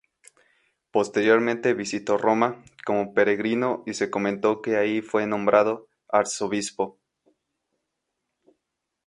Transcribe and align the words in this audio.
Posteriormente 0.89 1.75
visitó 1.75 2.17
Roma 2.17 2.63
como 2.87 3.13
peregrino 3.13 3.83
y 3.85 3.93
se 3.93 4.09
comentó 4.09 4.59
que 4.63 4.75
ahí 4.75 4.99
fue 5.03 5.27
nombrado 5.27 5.89
arzobispo. 6.07 6.97